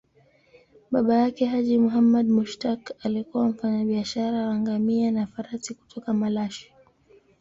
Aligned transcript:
Baba 0.91 1.13
yake, 1.13 1.45
Haji 1.45 1.77
Muhammad 1.77 2.27
Mushtaq, 2.29 2.91
alikuwa 3.03 3.45
mfanyabiashara 3.49 4.47
wa 4.47 4.55
ngamia 4.59 5.11
na 5.11 5.27
farasi 5.27 5.73
kutoka 5.73 6.13
Malashi. 6.13 6.73